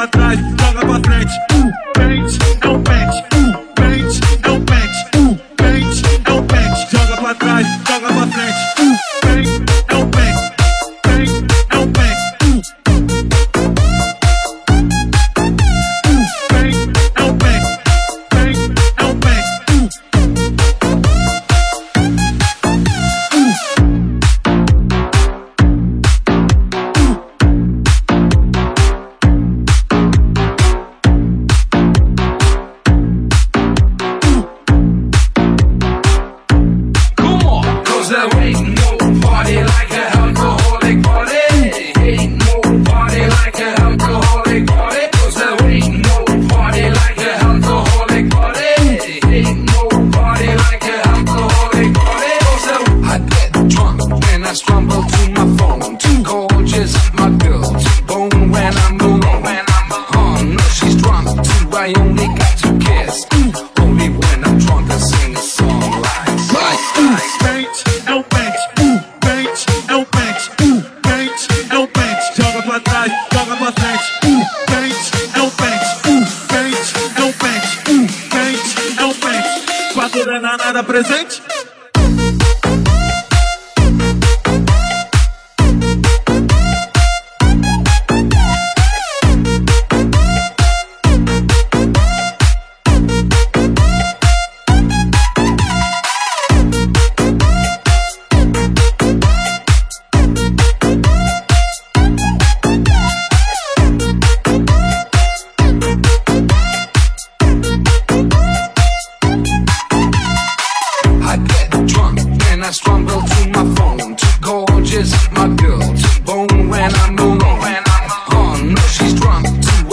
atrás. 0.00 0.57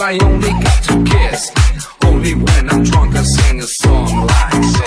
I 0.07 0.19
only 0.21 0.51
got 0.51 0.83
to 0.83 1.03
kiss. 1.03 1.51
Only 2.05 2.35
when 2.35 2.69
I'm 2.69 2.83
drunk, 2.83 3.15
I 3.15 3.23
sing 3.23 3.59
a 3.59 3.65
song 3.65 4.27
like 4.27 4.51
this. 4.51 4.77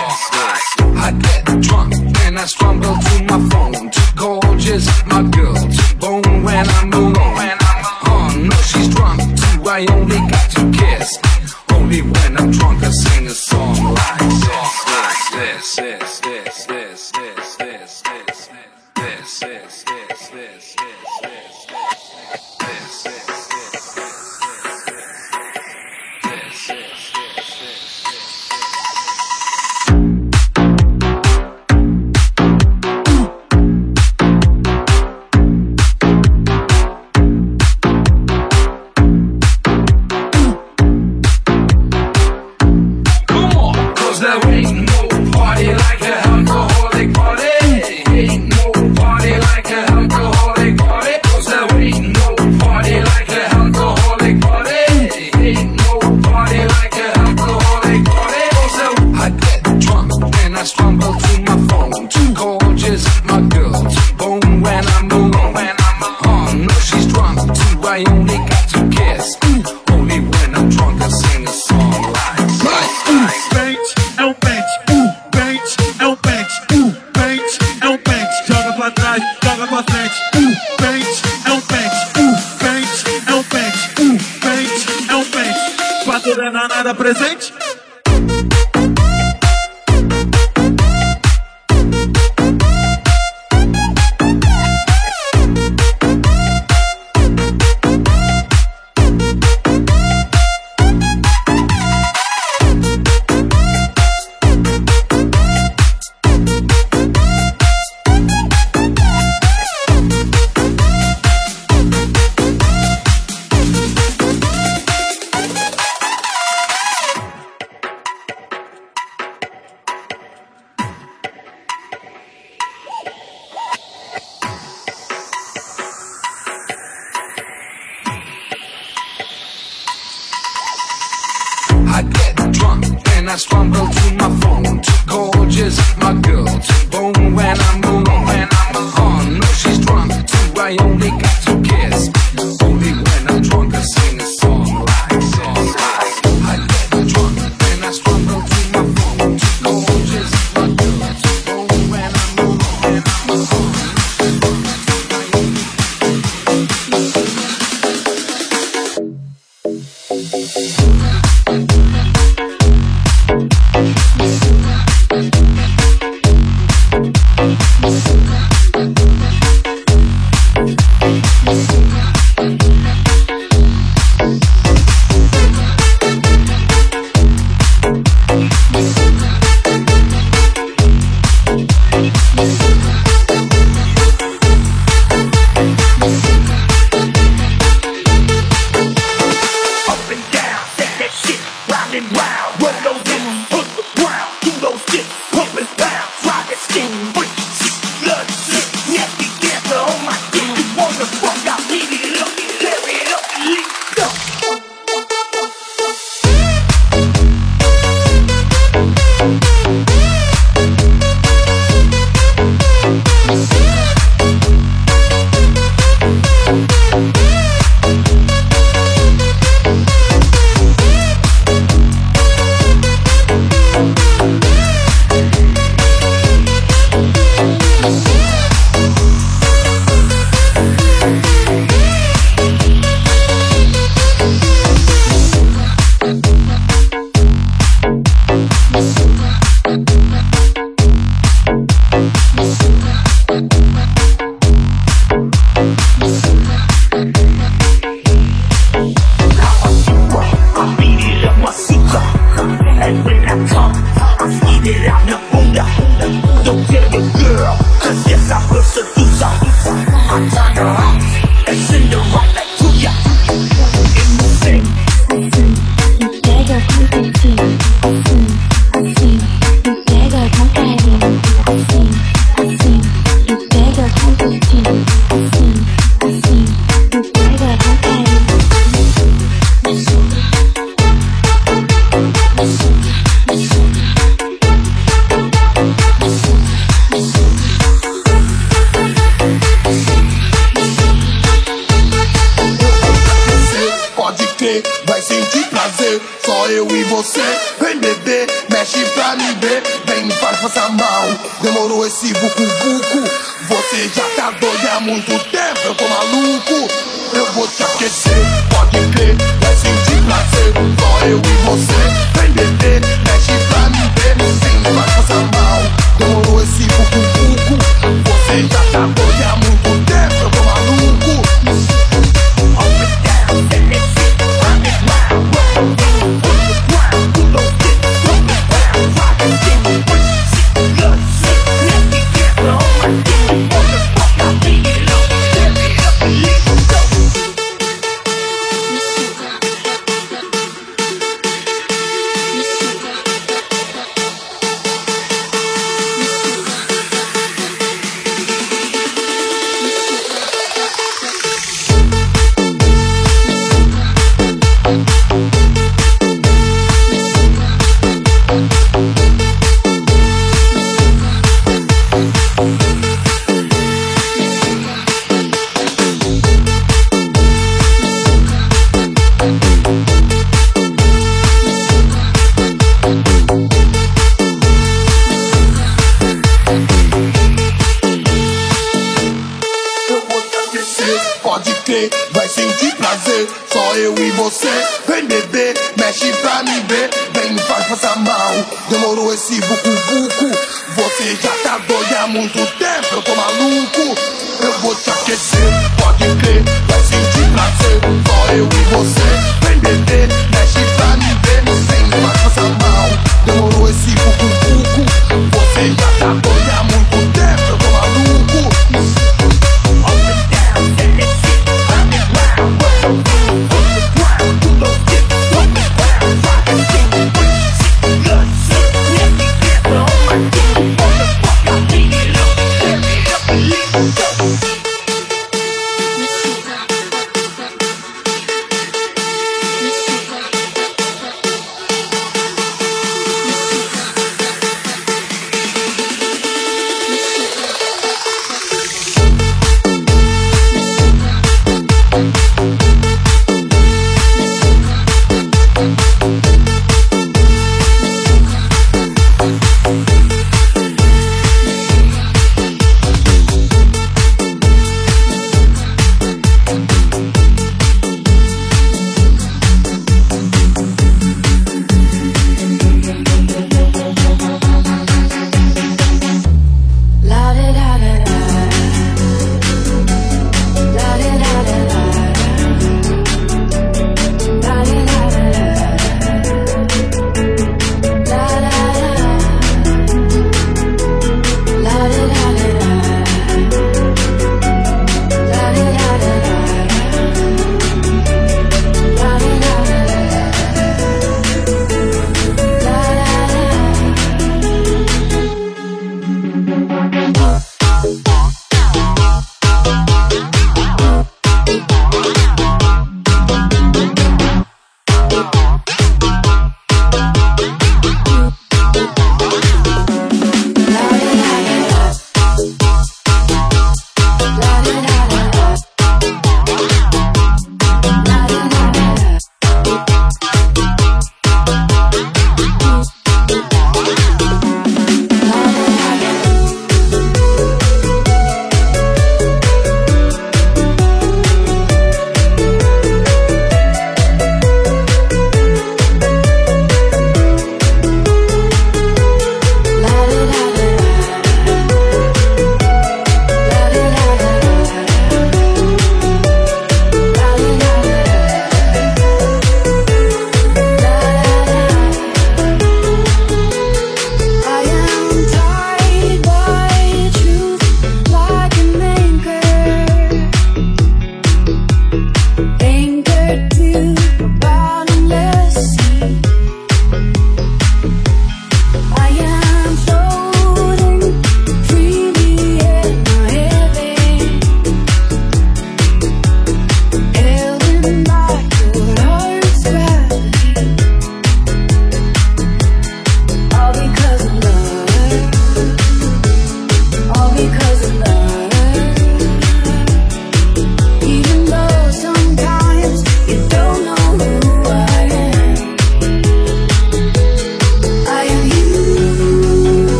I 0.94 1.10
get 1.20 1.60
drunk 1.60 1.94
and 2.22 2.38
I 2.38 2.44
strumble. 2.44 2.87